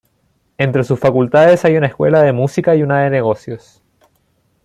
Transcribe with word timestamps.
Entre 0.57 0.83
sus 0.83 0.99
facultades 0.99 1.63
hay 1.63 1.77
una 1.77 1.85
escuela 1.85 2.23
de 2.23 2.33
música 2.33 2.73
y 2.75 2.81
una 2.81 3.03
de 3.03 3.11
negocios. 3.11 3.83